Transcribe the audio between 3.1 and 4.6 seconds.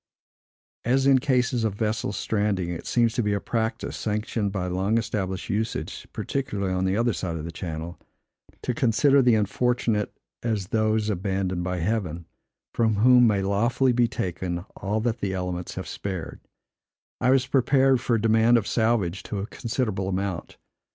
to be a practice, sanctioned